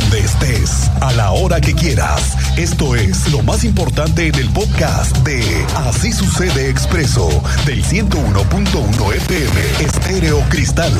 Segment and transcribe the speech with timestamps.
[0.00, 2.36] donde estés, a la hora que quieras.
[2.58, 5.40] Esto es lo más importante en el podcast de
[5.76, 7.28] Así sucede expreso
[7.64, 10.92] del 101.1 FM Estéreo Cristal.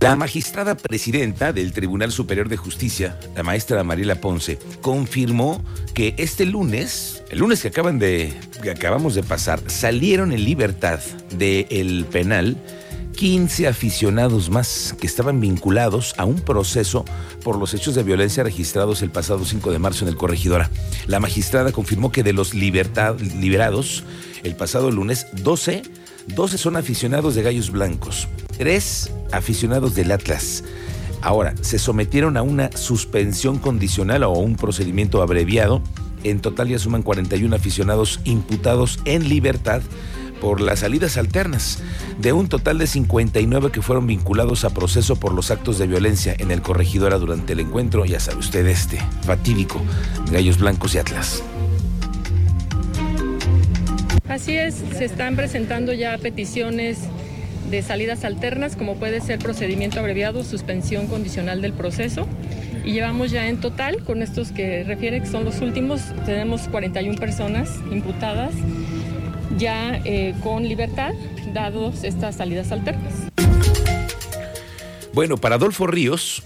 [0.00, 5.64] La magistrada presidenta del Tribunal Superior de Justicia, la maestra Mariela Ponce, confirmó
[5.94, 10.98] que este lunes, el lunes que acaban de que acabamos de pasar, salieron en libertad
[11.30, 12.56] del penal
[13.12, 17.04] 15 aficionados más que estaban vinculados a un proceso
[17.44, 20.70] por los hechos de violencia registrados el pasado 5 de marzo en el Corregidora.
[21.06, 24.04] La magistrada confirmó que de los libertad, liberados
[24.42, 25.82] el pasado lunes, 12,
[26.34, 30.64] 12 son aficionados de Gallos Blancos, 3 aficionados del Atlas.
[31.20, 35.80] Ahora, se sometieron a una suspensión condicional o a un procedimiento abreviado.
[36.24, 39.82] En total ya suman 41 aficionados imputados en libertad
[40.42, 41.78] por las salidas alternas,
[42.18, 46.34] de un total de 59 que fueron vinculados a proceso por los actos de violencia
[46.36, 49.80] en el corregidora durante el encuentro, ya sabe usted este, fatídico,
[50.32, 51.44] Gallos Blancos y Atlas.
[54.28, 56.98] Así es, se están presentando ya peticiones
[57.70, 62.26] de salidas alternas, como puede ser procedimiento abreviado, suspensión condicional del proceso.
[62.84, 67.16] Y llevamos ya en total, con estos que refiere, que son los últimos, tenemos 41
[67.16, 68.50] personas imputadas
[69.58, 71.12] ya eh, con libertad,
[71.52, 73.12] dados estas salidas alternas.
[75.12, 76.42] Bueno, para Adolfo Ríos,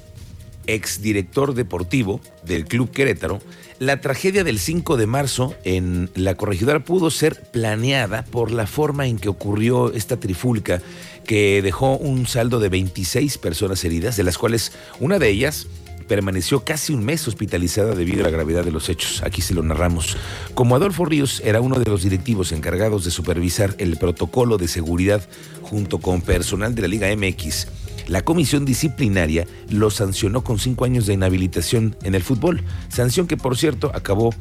[0.67, 3.41] exdirector deportivo del Club Querétaro,
[3.79, 9.07] la tragedia del 5 de marzo en la corregidora pudo ser planeada por la forma
[9.07, 10.81] en que ocurrió esta trifulca
[11.27, 15.67] que dejó un saldo de 26 personas heridas, de las cuales una de ellas
[16.09, 19.23] permaneció casi un mes hospitalizada debido a la gravedad de los hechos.
[19.23, 20.17] Aquí se lo narramos.
[20.55, 25.29] Como Adolfo Ríos era uno de los directivos encargados de supervisar el protocolo de seguridad
[25.63, 27.67] junto con personal de la Liga MX,
[28.09, 33.37] la comisión disciplinaria lo sancionó con cinco años de inhabilitación en el fútbol, sanción que
[33.37, 34.33] por cierto acabó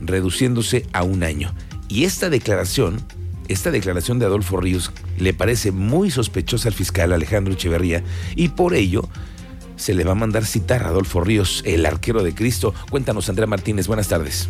[0.00, 1.54] reduciéndose a un año.
[1.88, 3.00] Y esta declaración,
[3.46, 8.02] esta declaración de Adolfo Ríos le parece muy sospechosa al fiscal Alejandro Echeverría
[8.34, 9.08] y por ello
[9.76, 12.74] se le va a mandar citar a Adolfo Ríos, el arquero de Cristo.
[12.90, 14.48] Cuéntanos, Andrea Martínez, buenas tardes.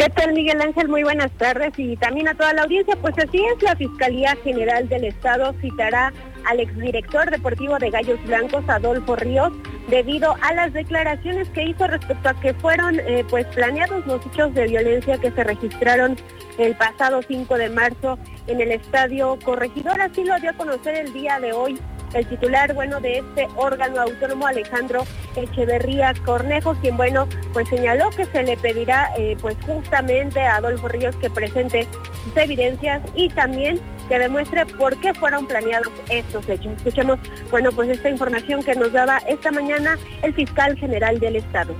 [0.00, 0.88] ¿Qué tal, Miguel Ángel?
[0.88, 2.96] Muy buenas tardes y también a toda la audiencia.
[2.96, 6.10] Pues así es, la Fiscalía General del Estado citará
[6.46, 9.52] al exdirector deportivo de Gallos Blancos, Adolfo Ríos,
[9.88, 14.54] debido a las declaraciones que hizo respecto a que fueron eh, pues planeados los hechos
[14.54, 16.16] de violencia que se registraron
[16.56, 20.00] el pasado 5 de marzo en el Estadio Corregidor.
[20.00, 21.78] Así lo dio a conocer el día de hoy
[22.14, 25.04] el titular, bueno, de este órgano autónomo, Alejandro
[25.36, 30.88] Echeverría Cornejo, quien, bueno, pues señaló que se le pedirá, eh, pues justamente a Adolfo
[30.88, 31.86] Ríos que presente
[32.24, 36.72] sus evidencias y también que demuestre por qué fueron planeados estos hechos.
[36.78, 37.18] Escuchemos,
[37.50, 41.74] bueno, pues esta información que nos daba esta mañana el fiscal general del Estado.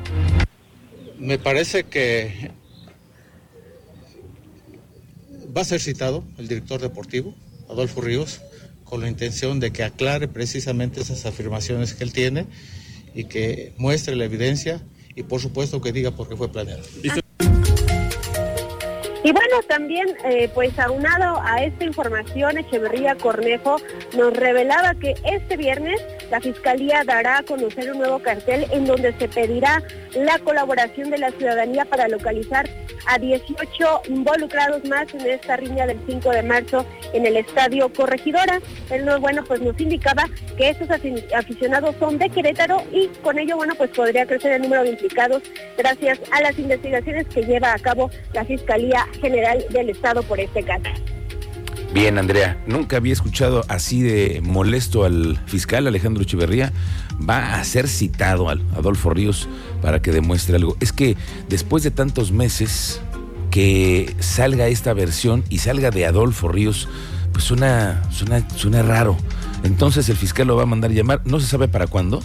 [1.18, 2.52] Me parece que
[5.54, 7.34] va a ser citado el director deportivo,
[7.68, 8.40] Adolfo Ríos,
[8.90, 12.46] con la intención de que aclare precisamente esas afirmaciones que él tiene
[13.14, 14.82] y que muestre la evidencia
[15.14, 16.82] y por supuesto que diga por qué fue planeado.
[19.22, 23.76] Y bueno, también, eh, pues aunado a esta información, Echeverría Cornejo
[24.16, 26.00] nos revelaba que este viernes
[26.30, 29.82] la Fiscalía dará a conocer un nuevo cartel en donde se pedirá
[30.14, 32.68] la colaboración de la ciudadanía para localizar
[33.06, 38.60] a 18 involucrados más en esta riña del 5 de marzo en el Estadio Corregidora.
[38.90, 40.24] Él, bueno, pues nos indicaba
[40.56, 44.84] que estos aficionados son de Querétaro y con ello, bueno, pues podría crecer el número
[44.84, 45.42] de implicados
[45.76, 50.62] gracias a las investigaciones que lleva a cabo la Fiscalía General del Estado por este
[50.62, 50.90] caso.
[51.92, 56.72] Bien, Andrea, nunca había escuchado así de molesto al fiscal Alejandro Echeverría.
[57.28, 59.48] Va a ser citado al Adolfo Ríos
[59.82, 60.76] para que demuestre algo.
[60.78, 61.16] Es que
[61.48, 63.00] después de tantos meses
[63.50, 66.88] que salga esta versión y salga de Adolfo Ríos,
[67.32, 69.16] pues suena, suena, raro.
[69.64, 71.22] Entonces el fiscal lo va a mandar llamar.
[71.24, 72.22] ¿No se sabe para cuándo?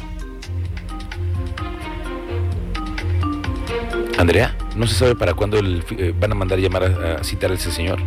[4.20, 7.72] Andrea, ¿no se sabe para cuándo eh, van a mandar llamar a citar a ese
[7.72, 8.00] señor?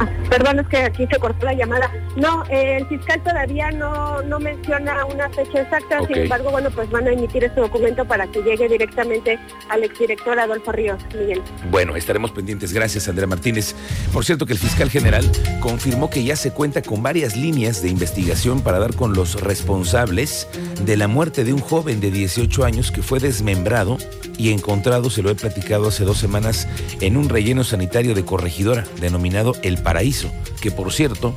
[0.00, 0.19] 啊。
[0.30, 1.92] Perdón, es que aquí se cortó la llamada.
[2.16, 7.08] No, el fiscal todavía no, no menciona una fecha exacta, sin embargo, bueno, pues van
[7.08, 9.38] a emitir ese documento para que llegue directamente
[9.68, 11.42] al exdirector Adolfo Ríos, Miguel.
[11.70, 12.72] Bueno, estaremos pendientes.
[12.72, 13.74] Gracias, Andrea Martínez.
[14.12, 15.24] Por cierto, que el fiscal general
[15.60, 20.48] confirmó que ya se cuenta con varias líneas de investigación para dar con los responsables
[20.84, 23.98] de la muerte de un joven de 18 años que fue desmembrado
[24.40, 26.66] y encontrado, se lo he platicado hace dos semanas,
[27.00, 30.19] en un relleno sanitario de corregidora denominado El Paraíso,
[30.60, 31.34] que por cierto,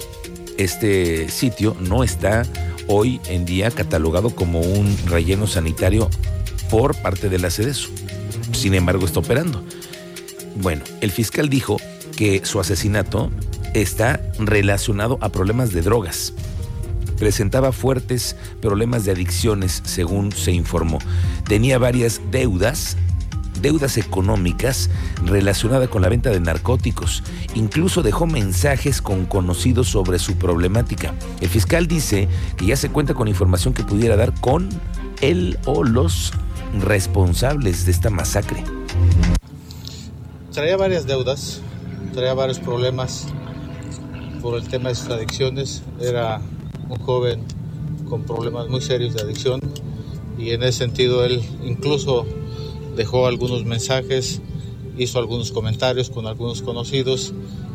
[0.57, 2.43] este sitio no está
[2.87, 6.09] hoy en día catalogado como un relleno sanitario
[6.69, 7.49] por parte de la.
[7.49, 9.63] Sin embargo, está operando.
[10.55, 11.77] Bueno, el fiscal dijo
[12.15, 13.31] que su asesinato
[13.73, 16.33] está relacionado a problemas de drogas.
[17.17, 20.99] Presentaba fuertes problemas de adicciones, según se informó.
[21.47, 22.97] Tenía varias deudas,
[23.63, 24.91] deudas económicas
[25.25, 27.23] relacionadas con la venta de narcóticos.
[27.55, 31.15] Incluso dejó mensajes con conocidos sobre su problemática.
[31.41, 32.27] El fiscal dice
[32.57, 34.69] que ya se cuenta con información que pudiera dar con
[35.21, 36.33] él o los
[36.79, 38.63] responsables de esta masacre.
[40.51, 41.61] Traía varias deudas,
[42.13, 43.27] traía varios problemas
[44.41, 45.83] por el tema de sus adicciones.
[45.99, 46.41] Era
[46.89, 47.43] un joven
[48.09, 49.61] con problemas muy serios de adicción
[50.37, 52.25] y en ese sentido él incluso
[52.95, 54.41] dejó algunos mensajes,
[54.97, 57.33] hizo algunos comentarios con algunos conocidos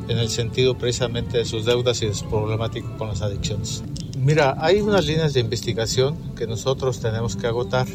[0.08, 3.82] en el sentido precisamente de sus deudas y de su problemática con las adicciones.
[4.18, 7.86] Mira, hay unas líneas de investigación que nosotros tenemos que agotar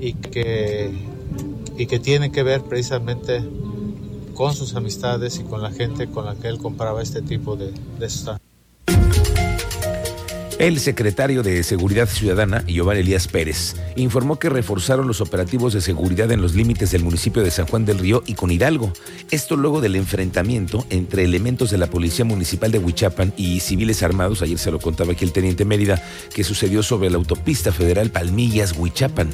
[0.00, 0.92] y que,
[1.76, 3.42] y que tienen que ver precisamente
[4.34, 7.72] con sus amistades y con la gente con la que él compraba este tipo de,
[7.98, 8.45] de sustancias.
[10.58, 16.32] El secretario de Seguridad Ciudadana, Giovanni Elías Pérez, informó que reforzaron los operativos de seguridad
[16.32, 18.90] en los límites del municipio de San Juan del Río y con Hidalgo.
[19.30, 24.40] Esto luego del enfrentamiento entre elementos de la Policía Municipal de Huichapan y civiles armados,
[24.40, 26.02] ayer se lo contaba aquí el teniente Mérida,
[26.34, 29.28] que sucedió sobre la autopista federal Palmillas-Huichapan.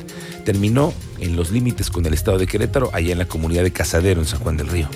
[0.44, 4.20] Terminó en los límites con el estado de Querétaro, allá en la comunidad de Casadero,
[4.20, 4.88] en San Juan del Río.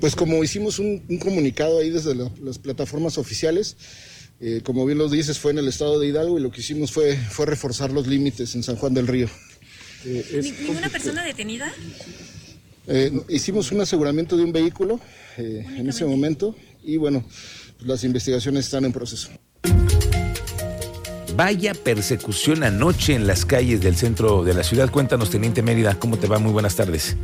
[0.00, 3.76] Pues como hicimos un, un comunicado ahí desde la, las plataformas oficiales,
[4.40, 6.92] eh, como bien lo dices, fue en el estado de Hidalgo y lo que hicimos
[6.92, 9.28] fue, fue reforzar los límites en San Juan del Río.
[10.06, 11.70] Eh, es, ¿Ninguna persona detenida?
[12.86, 14.98] Eh, hicimos un aseguramiento de un vehículo
[15.36, 17.24] en ese momento y bueno,
[17.76, 19.30] pues las investigaciones están en proceso.
[21.36, 24.90] Vaya persecución anoche en las calles del centro de la ciudad.
[24.90, 26.38] Cuéntanos, Teniente Mérida, ¿cómo te va?
[26.38, 27.16] Muy buenas tardes.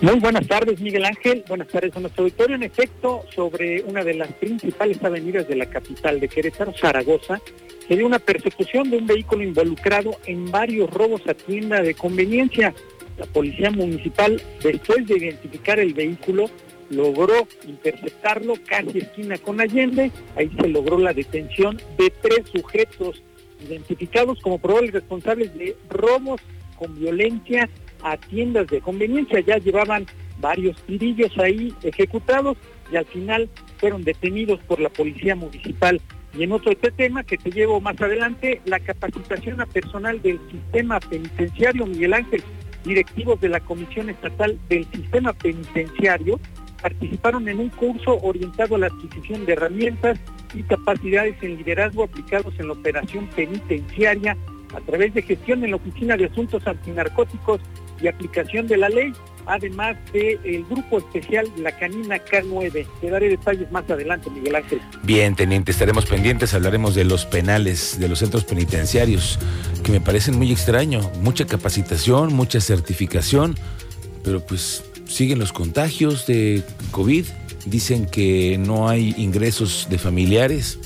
[0.00, 1.42] Muy buenas tardes, Miguel Ángel.
[1.48, 2.54] Buenas tardes a nuestro auditorio.
[2.54, 7.40] En efecto, sobre una de las principales avenidas de la capital de Querétaro, Zaragoza,
[7.88, 12.72] se dio una persecución de un vehículo involucrado en varios robos a tienda de conveniencia.
[13.18, 16.48] La policía municipal, después de identificar el vehículo,
[16.90, 20.12] logró interceptarlo casi esquina con Allende.
[20.36, 23.20] Ahí se logró la detención de tres sujetos
[23.66, 26.40] identificados como probables responsables de robos
[26.76, 27.68] con violencia
[28.02, 29.40] a tiendas de conveniencia.
[29.40, 30.06] Ya llevaban
[30.40, 32.56] varios tirillos ahí ejecutados
[32.92, 33.48] y al final
[33.78, 36.00] fueron detenidos por la policía municipal.
[36.36, 40.38] Y en otro este tema que te llevo más adelante, la capacitación a personal del
[40.50, 42.42] sistema penitenciario, Miguel Ángel,
[42.84, 46.38] directivos de la Comisión Estatal del Sistema Penitenciario,
[46.80, 50.18] participaron en un curso orientado a la adquisición de herramientas
[50.54, 54.36] y capacidades en liderazgo aplicados en la operación penitenciaria
[54.74, 57.60] a través de gestión en la Oficina de Asuntos Antinarcóticos
[58.00, 59.12] y aplicación de la ley,
[59.46, 62.86] además del el grupo especial La Canina K9.
[63.00, 64.80] Te daré detalles más adelante, Miguel Ángel.
[65.02, 69.38] Bien, teniente, estaremos pendientes, hablaremos de los penales, de los centros penitenciarios,
[69.82, 73.56] que me parecen muy extraño, mucha capacitación, mucha certificación,
[74.22, 77.24] pero pues siguen los contagios de COVID,
[77.64, 80.78] dicen que no hay ingresos de familiares,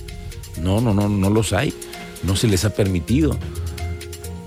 [0.61, 1.75] no, no, no, no los hay,
[2.23, 3.37] no se les ha permitido.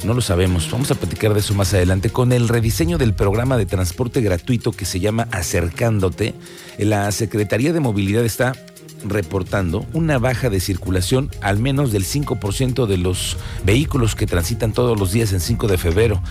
[0.03, 0.69] No lo sabemos.
[0.71, 2.09] Vamos a platicar de eso más adelante.
[2.09, 6.35] Con el rediseño del programa de transporte gratuito que se llama Acercándote,
[6.77, 8.53] la Secretaría de Movilidad está
[9.07, 14.99] reportando una baja de circulación al menos del 5% de los vehículos que transitan todos
[14.99, 16.21] los días en 5 de febrero.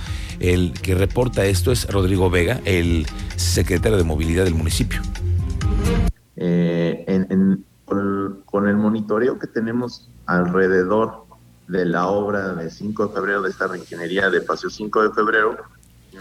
[0.40, 3.06] El que reporta esto es Rodrigo Vega, el
[3.36, 5.00] secretario de Movilidad del municipio.
[6.36, 7.06] Eh,
[8.44, 11.24] con el monitoreo que tenemos alrededor
[11.68, 15.56] de la obra de 5 de febrero, de esta reingeniería de Paseo 5 de febrero,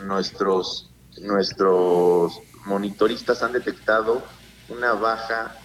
[0.06, 0.90] nuestros,
[1.22, 4.24] nuestros monitoristas han detectado
[4.70, 5.56] una baja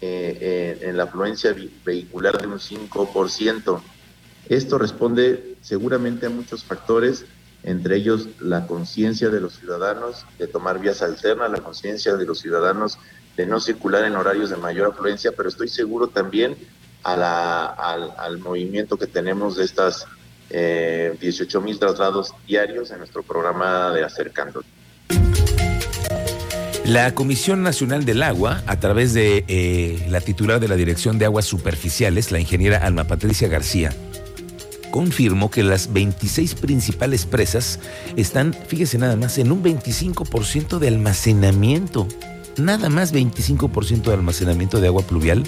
[0.00, 1.54] eh, eh, en la afluencia
[1.84, 3.80] vehicular de un 5%.
[4.48, 7.24] Esto responde seguramente a muchos factores,
[7.62, 12.38] entre ellos la conciencia de los ciudadanos de tomar vías alternas, la conciencia de los
[12.38, 12.98] ciudadanos
[13.36, 16.56] de no circular en horarios de mayor afluencia, pero estoy seguro también
[17.02, 20.06] al, al, movimiento que tenemos de estas
[20.50, 24.62] eh, 18 mil traslados diarios en nuestro programa de Acercando.
[26.84, 31.26] La Comisión Nacional del Agua, a través de eh, la titular de la Dirección de
[31.26, 33.92] Aguas Superficiales, la ingeniera Alma Patricia García,
[34.90, 37.78] confirmó que las 26 principales presas
[38.16, 42.08] están, fíjese nada más, en un 25% de almacenamiento.
[42.58, 45.44] Nada más 25% de almacenamiento de agua pluvial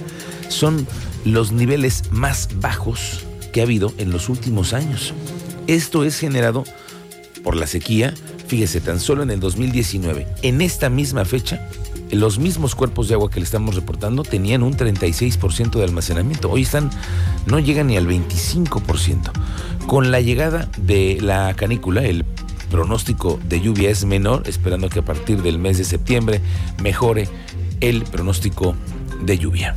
[0.49, 0.87] son
[1.25, 5.13] los niveles más bajos que ha habido en los últimos años.
[5.67, 6.65] Esto es generado
[7.43, 8.15] por la sequía,
[8.47, 11.69] fíjese, tan solo en el 2019, en esta misma fecha,
[12.13, 16.51] los mismos cuerpos de agua que le estamos reportando tenían un 36% de almacenamiento.
[16.51, 16.91] Hoy están,
[17.47, 19.31] no llegan ni al 25%.
[19.87, 22.25] Con la llegada de la canícula, el
[22.71, 26.41] pronóstico de lluvia es menor, esperando que a partir del mes de septiembre
[26.83, 27.29] mejore
[27.81, 28.75] el pronóstico
[29.23, 29.77] de lluvia.